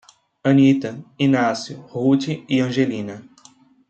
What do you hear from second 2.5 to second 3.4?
Angelina